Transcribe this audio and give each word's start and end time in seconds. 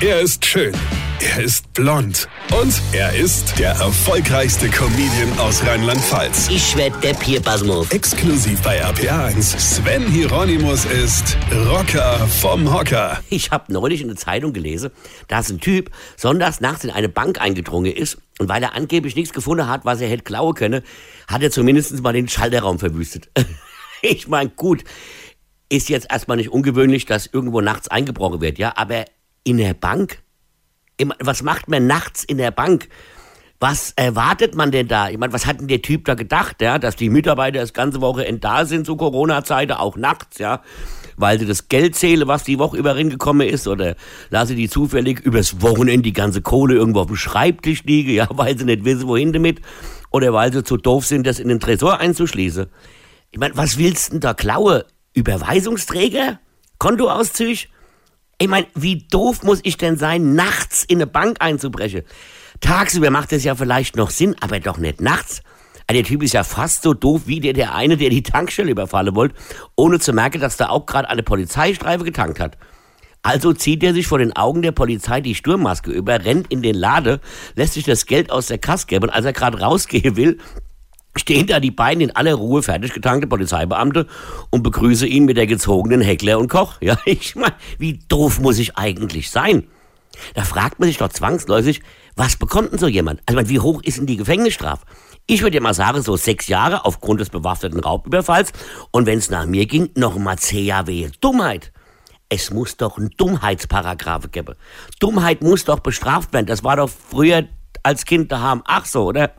Er 0.00 0.20
ist 0.20 0.44
schön. 0.44 0.74
Er 1.20 1.44
ist 1.44 1.72
blond. 1.72 2.28
Und 2.60 2.82
er 2.92 3.14
ist 3.14 3.58
der 3.60 3.70
erfolgreichste 3.70 4.68
Comedian 4.68 5.38
aus 5.38 5.64
Rheinland-Pfalz. 5.64 6.48
Ich 6.50 6.76
werd 6.76 7.02
der 7.02 7.14
Pierpasmus. 7.14 7.90
Exklusiv 7.92 8.60
bei 8.62 8.84
RPA1. 8.84 9.56
Sven 9.58 10.04
Hieronymus 10.10 10.84
ist 10.84 11.38
Rocker 11.68 12.18
vom 12.26 12.74
Hocker. 12.74 13.20
Ich 13.30 13.52
habe 13.52 13.72
neulich 13.72 14.02
in 14.02 14.08
der 14.08 14.16
Zeitung 14.16 14.52
gelesen, 14.52 14.90
dass 15.28 15.48
ein 15.48 15.60
Typ 15.60 15.90
sonntags 16.16 16.60
nachts 16.60 16.82
in 16.82 16.90
eine 16.90 17.08
Bank 17.08 17.40
eingedrungen 17.40 17.92
ist 17.92 18.18
und 18.40 18.48
weil 18.48 18.64
er 18.64 18.74
angeblich 18.74 19.14
nichts 19.14 19.32
gefunden 19.32 19.68
hat, 19.68 19.84
was 19.84 20.00
er 20.00 20.08
hätte 20.08 20.24
klauen 20.24 20.54
können, 20.54 20.82
hat 21.28 21.42
er 21.42 21.52
zumindest 21.52 22.02
mal 22.02 22.12
den 22.12 22.28
Schalterraum 22.28 22.80
verwüstet. 22.80 23.30
ich 24.02 24.26
mein, 24.26 24.56
gut, 24.56 24.82
ist 25.68 25.88
jetzt 25.88 26.08
erstmal 26.10 26.36
nicht 26.36 26.50
ungewöhnlich, 26.50 27.06
dass 27.06 27.26
irgendwo 27.26 27.60
nachts 27.60 27.88
eingebrochen 27.88 28.40
wird, 28.40 28.58
ja, 28.58 28.72
aber 28.76 29.04
in 29.44 29.58
der 29.58 29.74
Bank? 29.74 30.18
Was 31.20 31.42
macht 31.42 31.68
man 31.68 31.86
nachts 31.86 32.24
in 32.24 32.38
der 32.38 32.50
Bank? 32.50 32.88
Was 33.60 33.92
erwartet 33.96 34.54
man 34.54 34.72
denn 34.72 34.88
da? 34.88 35.08
Ich 35.08 35.16
meine, 35.16 35.32
was 35.32 35.46
hat 35.46 35.60
denn 35.60 35.68
der 35.68 35.80
Typ 35.80 36.04
da 36.04 36.14
gedacht, 36.14 36.60
ja? 36.60 36.78
Dass 36.78 36.96
die 36.96 37.08
Mitarbeiter 37.08 37.60
das 37.60 37.72
ganze 37.72 38.00
Wochenende 38.00 38.40
da 38.40 38.64
sind 38.66 38.84
zu 38.84 38.96
Corona-Zeiten, 38.96 39.72
auch 39.72 39.96
nachts, 39.96 40.38
ja? 40.38 40.60
Weil 41.16 41.38
sie 41.38 41.46
das 41.46 41.68
Geld 41.68 41.94
zählen, 41.94 42.26
was 42.26 42.44
die 42.44 42.58
Woche 42.58 42.76
über 42.76 42.94
gekommen 42.94 43.48
ist, 43.48 43.68
oder 43.68 43.94
lasse 44.30 44.54
die 44.54 44.68
zufällig 44.68 45.20
übers 45.20 45.62
Wochenende 45.62 46.02
die 46.02 46.12
ganze 46.12 46.42
Kohle 46.42 46.74
irgendwo 46.74 47.00
auf 47.00 47.06
dem 47.06 47.16
Schreibtisch 47.16 47.84
liegen, 47.84 48.10
ja, 48.10 48.26
weil 48.34 48.58
sie 48.58 48.64
nicht 48.64 48.84
wissen, 48.84 49.06
wohin 49.06 49.32
damit, 49.32 49.60
oder 50.10 50.32
weil 50.32 50.52
sie 50.52 50.64
zu 50.64 50.76
doof 50.76 51.06
sind, 51.06 51.26
das 51.26 51.38
in 51.38 51.48
den 51.48 51.60
Tresor 51.60 52.00
einzuschließen. 52.00 52.66
Ich 53.30 53.38
meine, 53.38 53.56
was 53.56 53.78
willst 53.78 54.08
du 54.08 54.10
denn 54.12 54.20
da 54.20 54.34
klauen? 54.34 54.82
Überweisungsträger? 55.14 56.38
Kontoauszüge? 56.78 57.68
Ich 58.38 58.48
meine, 58.48 58.66
wie 58.74 59.06
doof 59.08 59.42
muss 59.42 59.60
ich 59.62 59.76
denn 59.76 59.96
sein, 59.96 60.34
nachts 60.34 60.84
in 60.84 60.98
eine 60.98 61.06
Bank 61.06 61.36
einzubrechen? 61.40 62.02
Tagsüber 62.60 63.10
macht 63.10 63.32
es 63.32 63.44
ja 63.44 63.54
vielleicht 63.54 63.96
noch 63.96 64.10
Sinn, 64.10 64.34
aber 64.40 64.60
doch 64.60 64.78
nicht 64.78 65.00
nachts. 65.00 65.42
Also 65.86 66.00
der 66.00 66.04
Typ 66.04 66.22
ist 66.22 66.32
ja 66.32 66.44
fast 66.44 66.82
so 66.82 66.94
doof 66.94 67.22
wie 67.26 67.40
der, 67.40 67.52
der 67.52 67.74
eine, 67.74 67.96
der 67.96 68.10
die 68.10 68.22
Tankstelle 68.22 68.70
überfallen 68.70 69.14
wollte, 69.14 69.34
ohne 69.76 70.00
zu 70.00 70.12
merken, 70.12 70.40
dass 70.40 70.56
da 70.56 70.70
auch 70.70 70.86
gerade 70.86 71.08
eine 71.10 71.22
Polizeistreife 71.22 72.04
getankt 72.04 72.40
hat. 72.40 72.56
Also 73.22 73.52
zieht 73.52 73.82
er 73.82 73.94
sich 73.94 74.06
vor 74.06 74.18
den 74.18 74.36
Augen 74.36 74.62
der 74.62 74.72
Polizei 74.72 75.20
die 75.20 75.34
Sturmmaske 75.34 75.90
über, 75.90 76.24
rennt 76.24 76.50
in 76.50 76.60
den 76.62 76.74
Lade, 76.74 77.20
lässt 77.54 77.74
sich 77.74 77.84
das 77.84 78.06
Geld 78.06 78.30
aus 78.30 78.48
der 78.48 78.58
Kasse 78.58 78.86
geben 78.86 79.04
und 79.04 79.10
als 79.10 79.24
er 79.24 79.32
gerade 79.32 79.60
rausgehen 79.60 80.16
will, 80.16 80.38
stehen 81.16 81.46
da 81.46 81.60
die 81.60 81.70
beiden 81.70 82.02
in 82.02 82.14
aller 82.14 82.34
Ruhe 82.34 82.62
fertig 82.62 82.92
getankte 82.92 83.26
Polizeibeamte 83.26 84.06
und 84.50 84.62
begrüße 84.62 85.06
ihn 85.06 85.24
mit 85.24 85.36
der 85.36 85.46
gezogenen 85.46 86.00
Heckler 86.00 86.38
und 86.38 86.48
Koch. 86.48 86.80
Ja, 86.80 86.98
ich 87.04 87.36
meine, 87.36 87.54
wie 87.78 88.00
doof 88.08 88.40
muss 88.40 88.58
ich 88.58 88.76
eigentlich 88.76 89.30
sein? 89.30 89.68
Da 90.34 90.42
fragt 90.42 90.78
man 90.78 90.88
sich 90.88 90.98
doch 90.98 91.08
zwangsläufig, 91.08 91.82
was 92.16 92.36
bekommt 92.36 92.72
denn 92.72 92.78
so 92.78 92.86
jemand? 92.86 93.20
Also, 93.26 93.48
wie 93.48 93.58
hoch 93.58 93.82
ist 93.82 93.98
denn 93.98 94.06
die 94.06 94.16
Gefängnisstrafe? 94.16 94.84
Ich 95.26 95.42
würde 95.42 95.56
ja 95.56 95.62
mal 95.62 95.74
sagen, 95.74 96.02
so 96.02 96.16
sechs 96.16 96.48
Jahre 96.48 96.84
aufgrund 96.84 97.20
des 97.20 97.30
bewaffneten 97.30 97.80
Raubüberfalls 97.80 98.52
und 98.90 99.06
wenn 99.06 99.18
es 99.18 99.30
nach 99.30 99.46
mir 99.46 99.66
ging, 99.66 99.90
noch 99.96 100.16
mal 100.18 100.38
zehn 100.38 100.66
Jahre 100.66 101.10
Dummheit. 101.20 101.72
Es 102.28 102.50
muss 102.50 102.76
doch 102.76 102.98
einen 102.98 103.10
Dummheitsparagraph 103.16 104.30
geben. 104.32 104.54
Dummheit 105.00 105.42
muss 105.42 105.64
doch 105.64 105.80
bestraft 105.80 106.32
werden. 106.32 106.46
Das 106.46 106.64
war 106.64 106.76
doch 106.76 106.90
früher 106.90 107.44
als 107.84 108.04
Kind 108.04 108.32
daheim. 108.32 108.62
Ach 108.66 108.84
so, 108.86 109.04
oder? 109.04 109.30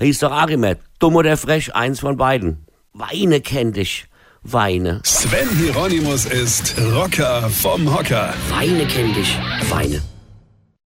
Hieß 0.00 0.18
doch 0.20 0.48
immer, 0.48 0.74
dumm 0.98 1.16
oder 1.16 1.36
frech, 1.36 1.74
eins 1.74 2.00
von 2.00 2.16
beiden. 2.16 2.66
Weine 2.92 3.40
kennt 3.40 3.76
dich. 3.76 4.06
Weine. 4.42 5.00
Sven 5.04 5.48
Hieronymus 5.56 6.26
ist 6.26 6.74
Rocker 6.92 7.48
vom 7.48 7.96
Hocker. 7.96 8.34
Weine 8.50 8.86
kennt 8.86 9.16
dich. 9.16 9.38
Weine. 9.70 10.02